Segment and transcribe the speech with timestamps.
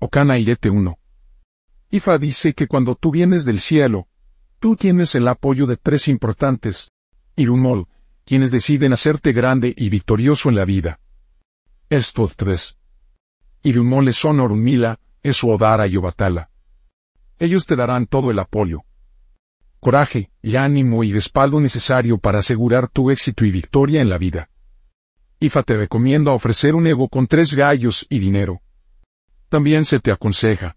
[0.00, 0.96] Ocana Irete 1.
[1.90, 4.06] Ifa dice que cuando tú vienes del cielo,
[4.60, 6.92] tú tienes el apoyo de tres importantes.
[7.34, 7.88] Irumol,
[8.24, 11.00] quienes deciden hacerte grande y victorioso en la vida.
[11.90, 12.76] Estos tres.
[13.64, 16.50] Irumol son Orunmila, Esuodara y Obatala.
[17.40, 18.82] Ellos te darán todo el apoyo.
[19.80, 24.48] Coraje, y ánimo y respaldo necesario para asegurar tu éxito y victoria en la vida.
[25.40, 28.60] IFA te recomienda ofrecer un ego con tres gallos y dinero.
[29.48, 30.76] También se te aconseja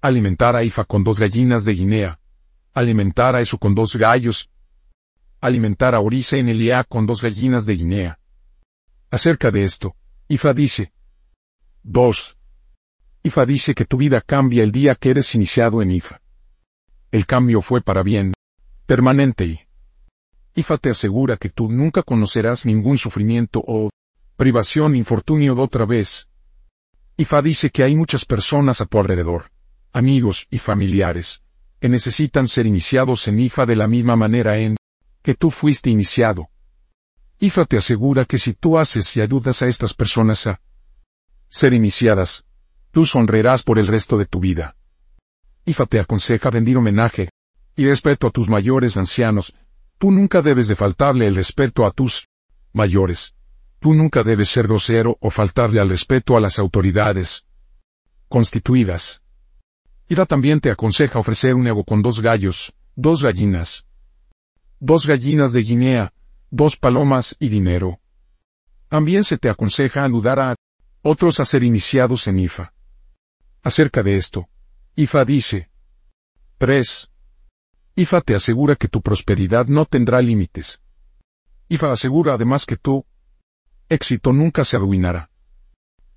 [0.00, 2.20] alimentar a IFA con dos gallinas de Guinea,
[2.74, 4.50] alimentar a Eso con dos gallos,
[5.40, 8.18] alimentar a Orisa en Elia con dos gallinas de Guinea.
[9.10, 9.96] Acerca de esto,
[10.28, 10.92] IFA dice
[11.82, 12.38] 2.
[13.22, 16.20] IFA dice que tu vida cambia el día que eres iniciado en IFA.
[17.10, 18.34] El cambio fue para bien,
[18.86, 19.60] permanente y
[20.54, 23.90] IFA te asegura que tú nunca conocerás ningún sufrimiento o
[24.36, 26.28] privación, infortunio de otra vez.
[27.16, 29.52] IFA dice que hay muchas personas a tu alrededor,
[29.92, 31.42] amigos y familiares,
[31.78, 34.76] que necesitan ser iniciados en IFA de la misma manera en
[35.22, 36.48] que tú fuiste iniciado.
[37.38, 40.60] IFA te asegura que si tú haces y ayudas a estas personas a
[41.48, 42.44] ser iniciadas,
[42.90, 44.76] tú sonreirás por el resto de tu vida.
[45.66, 47.30] IFA te aconseja rendir homenaje
[47.76, 49.54] y respeto a tus mayores ancianos.
[49.98, 52.26] Tú nunca debes de faltarle el respeto a tus
[52.72, 53.33] mayores.
[53.84, 57.44] Tú nunca debes ser grosero o faltarle al respeto a las autoridades
[58.30, 59.20] constituidas.
[60.08, 63.84] IFA también te aconseja ofrecer un ego con dos gallos, dos gallinas,
[64.80, 66.14] dos gallinas de Guinea,
[66.50, 68.00] dos palomas y dinero.
[68.88, 70.54] También se te aconseja ayudar a
[71.02, 72.72] otros a ser iniciados en IFA.
[73.62, 74.48] Acerca de esto,
[74.96, 75.70] IFA dice
[76.56, 77.10] 3.
[77.96, 80.80] IFA te asegura que tu prosperidad no tendrá límites.
[81.68, 83.04] IFA asegura además que tu
[83.88, 85.30] éxito nunca se arruinará.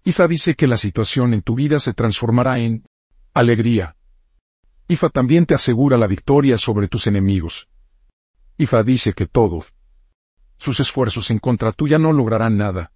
[0.04, 2.86] IFA dice que la situación en tu vida se transformará en
[3.34, 3.96] alegría.
[4.88, 7.68] IFA también te asegura la victoria sobre tus enemigos.
[8.58, 9.74] IFA dice que todos
[10.58, 12.92] sus esfuerzos en contra tuya no lograrán nada.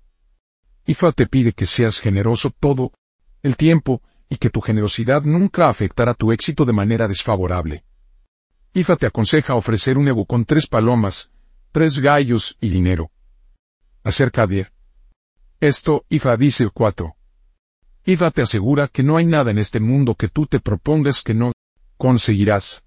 [0.85, 2.91] IFA te pide que seas generoso todo
[3.44, 7.84] el tiempo y que tu generosidad nunca afectará tu éxito de manera desfavorable.
[8.74, 11.29] IFA te aconseja ofrecer un ego con tres palomas,
[11.72, 13.12] tres gallos y dinero.
[14.03, 14.67] Acerca de
[15.59, 17.16] esto, IFA dice 4.
[18.06, 21.34] IFA te asegura que no hay nada en este mundo que tú te propongas que
[21.34, 21.51] no
[21.97, 22.84] conseguirás.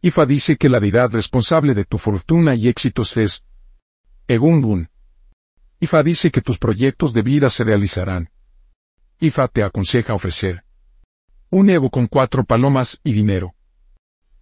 [0.00, 3.44] IFA dice que la deidad responsable de tu fortuna y éxitos es
[4.26, 4.88] Egungun.
[5.80, 8.30] IFA dice que tus proyectos de vida se realizarán.
[9.20, 10.64] IFA te aconseja ofrecer
[11.52, 13.54] un ego con cuatro palomas y dinero.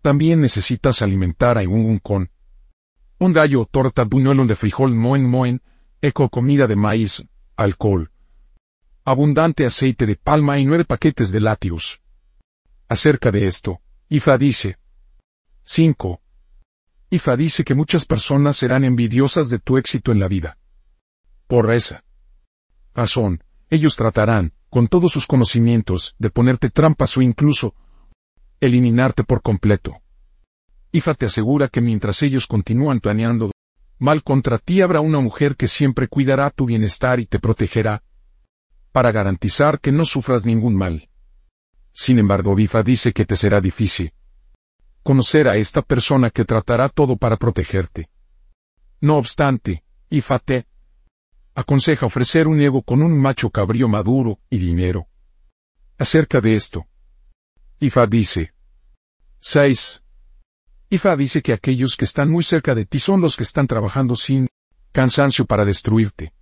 [0.01, 2.31] También necesitas alimentar a un con
[3.19, 5.61] un gallo, torta, buñuelo de frijol, moen moen,
[6.03, 8.11] eco comida de maíz, alcohol,
[9.05, 12.01] abundante aceite de palma y nueve paquetes de látigos.
[12.89, 14.79] Acerca de esto, IFA dice
[15.63, 16.21] 5.
[17.11, 20.57] IFA dice que muchas personas serán envidiosas de tu éxito en la vida.
[21.47, 22.03] Por esa
[22.95, 27.75] razón, ellos tratarán, con todos sus conocimientos, de ponerte trampas o incluso
[28.59, 30.01] eliminarte por completo.
[30.93, 33.51] IFA te asegura que mientras ellos continúan planeando
[34.01, 38.03] mal contra ti habrá una mujer que siempre cuidará tu bienestar y te protegerá,
[38.91, 41.09] para garantizar que no sufras ningún mal.
[41.93, 44.13] Sin embargo, IFA dice que te será difícil
[45.03, 48.09] conocer a esta persona que tratará todo para protegerte.
[49.01, 50.67] No obstante, Ifate
[51.55, 55.07] aconseja ofrecer un ego con un macho cabrío maduro y dinero.
[55.99, 56.87] Acerca de esto,
[57.81, 58.53] Ifa dice
[59.41, 60.03] 6.
[60.91, 64.17] Ifa dice que aquellos que están muy cerca de ti son los que están trabajando
[64.17, 64.49] sin
[64.93, 66.33] cansancio para destruirte.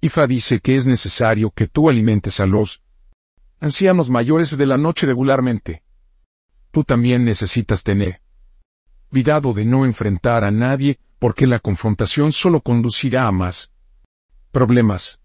[0.00, 2.82] Ifa dice que es necesario que tú alimentes a los
[3.60, 5.82] ancianos mayores de la noche regularmente
[6.76, 8.20] tú también necesitas tener
[9.08, 13.72] cuidado de no enfrentar a nadie, porque la confrontación solo conducirá a más
[14.50, 15.18] problemas.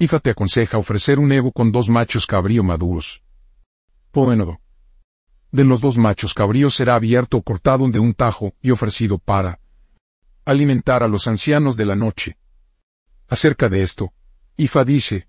[0.00, 3.22] Ifa te aconseja ofrecer un ego con dos machos cabrío maduros.
[4.10, 4.58] Poénodo.
[5.56, 9.58] De los dos machos cabríos será abierto o cortado de un tajo y ofrecido para
[10.44, 12.36] alimentar a los ancianos de la noche.
[13.26, 14.12] Acerca de esto,
[14.58, 15.28] Ifa dice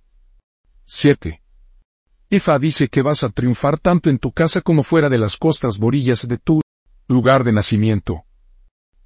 [0.83, 1.41] 7.
[2.29, 5.77] Ifa dice que vas a triunfar tanto en tu casa como fuera de las costas
[5.77, 6.59] borillas de tu
[7.07, 8.25] lugar de nacimiento.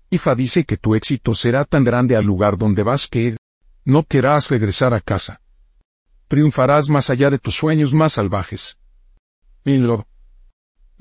[0.09, 3.37] Ifa dice que tu éxito será tan grande al lugar donde vas que
[3.85, 5.39] no querrás regresar a casa.
[6.27, 8.79] Triunfarás más allá de tus sueños más salvajes.
[9.63, 10.07] Lo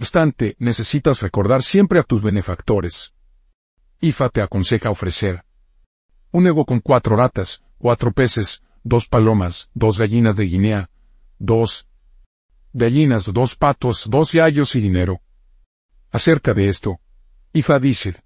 [0.00, 3.12] obstante, necesitas recordar siempre a tus benefactores.
[4.00, 5.44] Ifa te aconseja ofrecer
[6.32, 10.90] un ego con cuatro ratas, cuatro peces, dos palomas, dos gallinas de Guinea,
[11.38, 11.86] dos
[12.72, 15.20] gallinas, dos patos, dos gallos y dinero.
[16.10, 16.98] Acerca de esto,
[17.52, 18.22] Ifa dice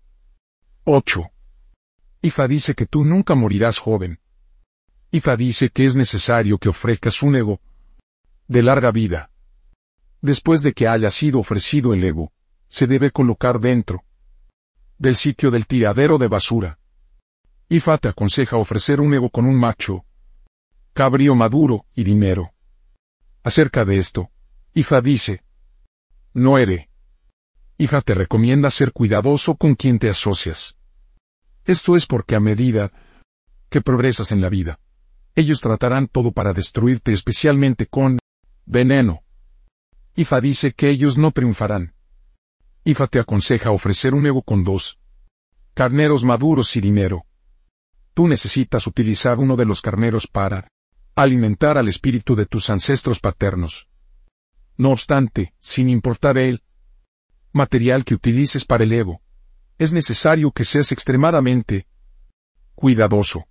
[0.85, 1.23] 8.
[2.23, 4.21] Ifa dice que tú nunca morirás joven.
[5.11, 7.61] Ifa dice que es necesario que ofrezcas un ego
[8.47, 9.31] de larga vida.
[10.25, 12.33] Después de que haya sido ofrecido el ego,
[12.67, 14.05] se debe colocar dentro
[14.97, 16.79] del sitio del tiradero de basura.
[17.69, 20.07] Ifa te aconseja ofrecer un ego con un macho,
[20.95, 22.55] cabrío maduro y dinero.
[23.43, 24.31] Acerca de esto,
[24.73, 25.45] Ifa dice,
[26.33, 26.87] no eres.
[27.77, 30.75] Ifa te recomienda ser cuidadoso con quien te asocias.
[31.67, 32.93] Esto es porque a medida
[33.69, 34.81] que progresas en la vida,
[35.35, 38.19] ellos tratarán todo para destruirte especialmente con
[38.65, 39.24] veneno.
[40.17, 41.93] Ifa dice que ellos no triunfarán.
[42.85, 45.01] Ifa te aconseja ofrecer un ego con dos
[45.75, 47.27] carneros maduros y dinero.
[48.15, 50.69] Tú necesitas utilizar uno de los carneros para
[51.17, 53.89] alimentar al espíritu de tus ancestros paternos.
[54.77, 56.63] No obstante, sin importar el
[57.53, 59.21] material que utilices para el ego,
[59.79, 61.89] es necesario que seas extremadamente
[62.77, 63.47] cuidadoso.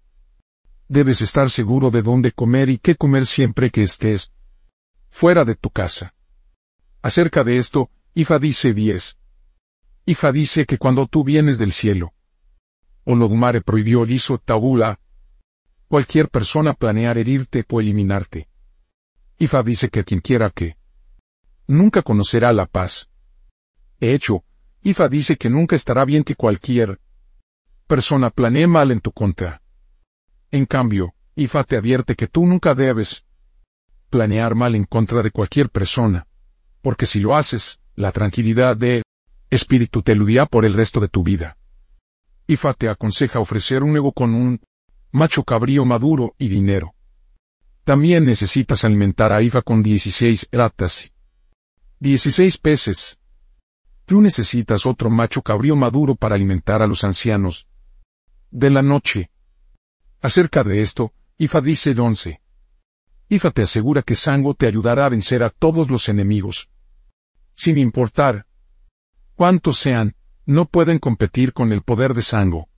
[0.88, 4.32] Debes estar seguro de dónde comer y qué comer siempre que estés
[5.10, 6.14] fuera de tu casa.
[7.04, 9.18] Acerca de esto, Ifa dice 10.
[10.06, 12.14] Ifa dice que cuando tú vienes del cielo,
[13.04, 15.02] Olodumare prohibió hizo tabula,
[15.90, 18.48] cualquier persona planear herirte o eliminarte.
[19.38, 20.78] Ifa dice que quien quiera que
[21.68, 23.10] nunca conocerá la paz.
[24.00, 24.46] Hecho,
[24.82, 27.02] Ifa dice que nunca estará bien que cualquier
[27.86, 29.62] persona planee mal en tu contra.
[30.52, 33.26] En cambio, Ifa te advierte que tú nunca debes
[34.10, 36.28] planear mal en contra de cualquier persona,
[36.84, 39.04] porque si lo haces, la tranquilidad de
[39.50, 41.58] espíritu te eludirá por el resto de tu vida.
[42.46, 44.60] Ifa te aconseja ofrecer un ego con un
[45.12, 46.94] macho cabrío maduro y dinero.
[47.86, 51.14] También necesitas alimentar a Ifa con 16 ratas.
[52.00, 53.18] 16 peces.
[54.06, 57.70] Tú necesitas otro macho cabrío maduro para alimentar a los ancianos.
[58.52, 59.32] De la noche.
[60.22, 62.43] Acerca de esto, Ifa dice 11.
[63.34, 66.70] Ifa te asegura que Sango te ayudará a vencer a todos los enemigos.
[67.56, 68.46] Sin importar
[69.34, 70.16] cuántos sean,
[70.46, 72.70] no pueden competir con el poder de Sango.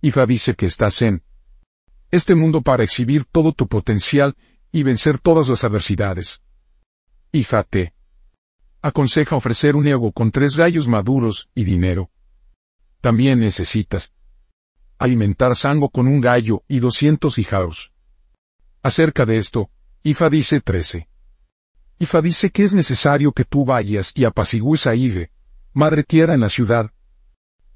[0.00, 1.22] Ifa dice que estás en
[2.10, 4.34] este mundo para exhibir todo tu potencial
[4.72, 6.40] y vencer todas las adversidades.
[7.30, 7.92] Ifa te
[8.80, 12.10] aconseja ofrecer un ego con tres gallos maduros y dinero.
[13.02, 14.10] También necesitas
[14.96, 17.92] alimentar Sango con un gallo y doscientos hijaos.
[18.86, 19.68] Acerca de esto,
[20.04, 21.08] Ifa dice 13.
[21.98, 25.32] Ifa dice que es necesario que tú vayas y apacigües a Ige,
[25.72, 26.92] madre tierra en la ciudad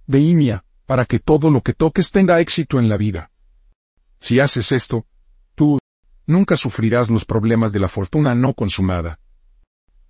[0.07, 3.33] de Imia, para que todo lo que toques tenga éxito en la vida.
[4.21, 5.05] Si haces esto,
[5.57, 5.81] tú
[6.27, 9.19] nunca sufrirás los problemas de la fortuna no consumada.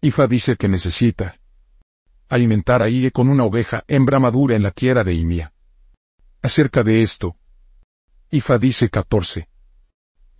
[0.02, 1.40] Ifa dice que necesita
[2.28, 5.54] alimentar a Ige con una oveja hembra madura en la tierra de Imia.
[6.42, 7.36] Acerca de esto,
[8.30, 9.48] Ifa dice 14.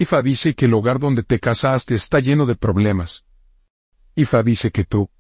[0.00, 3.26] Ifa dice que el hogar donde te casaste está lleno de problemas.
[4.14, 5.10] Ifa dice que tú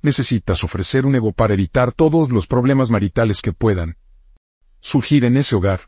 [0.00, 3.98] necesitas ofrecer un ego para evitar todos los problemas maritales que puedan
[4.80, 5.80] surgir en ese hogar.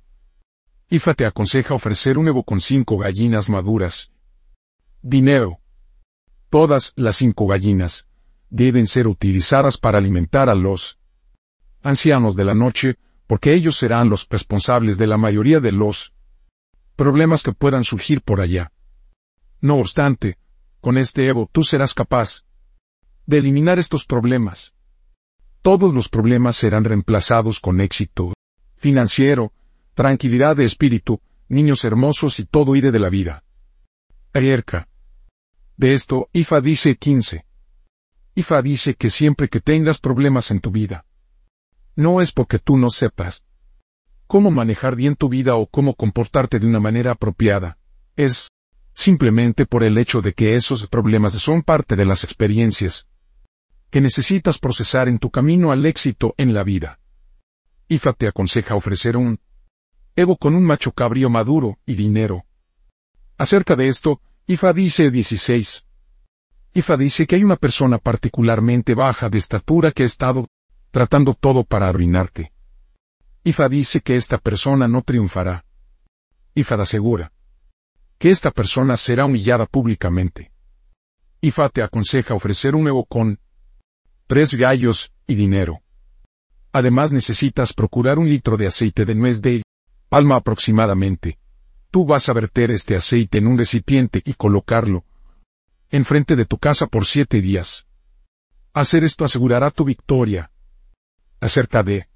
[0.91, 4.13] Ifa te aconseja ofrecer un ego con cinco gallinas maduras.
[5.01, 5.61] Dinero.
[6.51, 8.07] Todas las cinco gallinas
[8.51, 10.99] deben ser utilizadas para alimentar a los
[11.83, 16.13] ancianos de la noche, porque ellos serán los responsables de la mayoría de los
[17.03, 18.71] problemas que puedan surgir por allá.
[19.61, 20.39] No obstante,
[20.81, 22.45] con este Evo tú serás capaz
[23.27, 24.73] de eliminar estos problemas.
[25.63, 28.35] Todos los problemas serán reemplazados con éxito
[28.77, 29.53] financiero,
[29.95, 33.43] tranquilidad de espíritu, niños hermosos y todo ide de la vida.
[34.33, 34.87] Ayerka.
[35.77, 37.45] De esto, Ifa dice 15.
[38.37, 41.05] Ifa dice que siempre que tengas problemas en tu vida,
[41.97, 43.43] no es porque tú no sepas,
[44.33, 47.77] cómo manejar bien tu vida o cómo comportarte de una manera apropiada.
[48.17, 48.49] Es
[48.95, 53.07] simplemente por el hecho de que esos problemas son parte de las experiencias
[53.91, 56.99] que necesitas procesar en tu camino al éxito en la vida.
[57.89, 59.39] IFA te aconseja ofrecer un
[60.17, 62.47] Evo con un macho cabrío maduro y dinero.
[63.37, 65.85] Acerca de esto, IFA dice 16.
[66.73, 70.49] IFA dice que hay una persona particularmente baja de estatura que ha estado
[70.91, 72.52] tratando todo para arruinarte.
[73.45, 75.65] Ifa dice que esta persona no triunfará.
[76.55, 77.33] Ifa asegura
[78.19, 80.53] que esta persona será humillada públicamente.
[81.41, 83.41] Ifa te aconseja ofrecer un nuevo con
[84.29, 85.83] tres gallos y dinero.
[86.73, 89.65] Además necesitas procurar un litro de aceite de nuez de
[90.09, 91.41] palma aproximadamente.
[91.91, 95.05] Tú vas a verter este aceite en un recipiente y colocarlo
[95.91, 97.87] enfrente de tu casa por siete días.
[98.73, 100.51] Hacer esto asegurará tu victoria.
[101.41, 102.09] Acerca de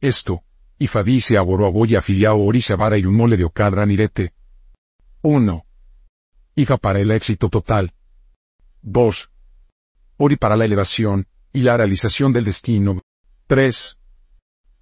[0.00, 0.42] esto,
[0.78, 4.34] Ifa dice a Boroaboya afiliado Orisa Vara y un mole de Okadra Nirete.
[5.22, 5.66] 1.
[6.54, 7.94] Ifa para el éxito total.
[8.82, 9.30] 2.
[10.18, 13.02] Ori para la elevación y la realización del destino.
[13.46, 13.98] 3.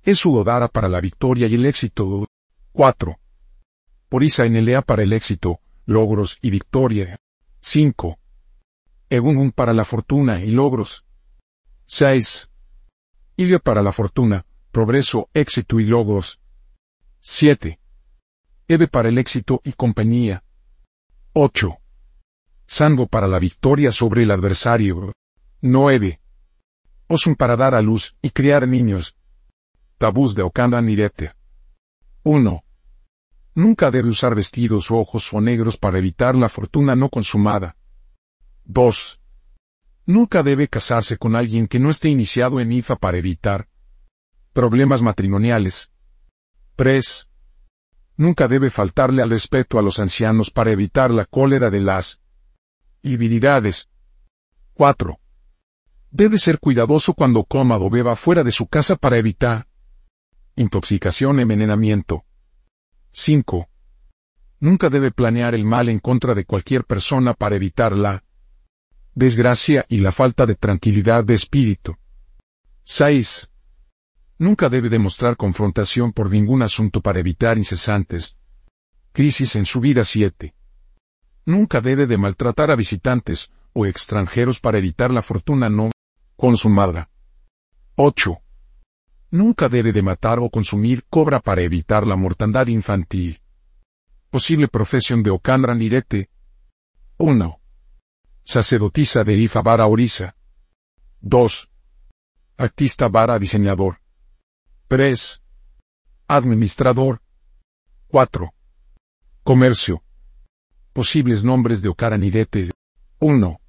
[0.02, 2.26] Es Udodara para la victoria y el éxito.
[2.72, 3.18] 4.
[4.10, 7.18] Orisa en Elea para el éxito, logros y victoria.
[7.60, 8.18] 5.
[9.10, 11.04] Egungun para la fortuna y logros.
[11.86, 12.48] 6.
[13.36, 16.40] Ilio para la fortuna, progreso, éxito y logros.
[17.20, 17.78] 7.
[18.66, 20.42] Eve para el éxito y compañía.
[21.32, 21.78] 8.
[22.66, 25.12] Sango para la victoria sobre el adversario.
[25.62, 26.20] 9.
[27.06, 29.16] Osun para dar a luz y criar niños.
[29.96, 31.34] Tabús de Okanda Nirete.
[32.24, 32.64] 1.
[33.54, 37.76] Nunca debe usar vestidos rojos o negros para evitar la fortuna no consumada.
[38.64, 39.20] 2.
[40.06, 43.68] Nunca debe casarse con alguien que no esté iniciado en IFA para evitar
[44.54, 45.90] Problemas matrimoniales.
[46.76, 47.28] 3.
[48.16, 52.20] Nunca debe faltarle al respeto a los ancianos para evitar la cólera de las
[53.04, 53.88] habilidades.
[54.74, 55.18] 4.
[56.12, 59.66] Debe ser cuidadoso cuando coma o beba fuera de su casa para evitar
[60.54, 62.22] intoxicación envenenamiento.
[63.10, 63.68] 5.
[64.60, 68.22] Nunca debe planear el mal en contra de cualquier persona para evitar la
[69.16, 71.96] desgracia y la falta de tranquilidad de espíritu.
[72.84, 73.50] 6.
[74.38, 78.36] Nunca debe demostrar confrontación por ningún asunto para evitar incesantes
[79.14, 80.54] crisis en su vida 7.
[81.46, 85.90] Nunca debe de maltratar a visitantes o extranjeros para evitar la fortuna no
[86.36, 87.10] consumada.
[87.94, 88.40] 8.
[89.30, 93.40] Nunca debe de matar o consumir cobra para evitar la mortandad infantil.
[94.30, 96.28] Posible profesión de Okandra Nirete.
[97.18, 97.60] 1.
[98.42, 100.34] Sacerdotisa de Ifa Vara Orisa.
[101.20, 101.70] 2.
[102.56, 104.03] Artista Vara Diseñador.
[104.96, 105.42] 3.
[106.28, 107.20] Administrador.
[108.06, 108.54] 4.
[109.42, 110.04] Comercio.
[110.92, 112.70] Posibles nombres de Okaranidete.
[113.18, 113.60] 1.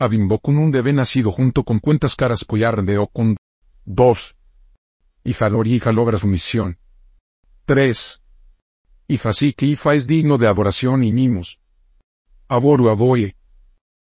[0.00, 3.36] Abimbokun debe nacido junto con cuentas caras collar de Okun.
[3.84, 4.36] 2.
[5.22, 6.76] Ifalor y Ifa logra su misión.
[7.66, 8.20] 3.
[9.06, 11.60] Ifa sí que Ifa es digno de adoración y mimos.
[12.48, 13.36] Aboru aboye.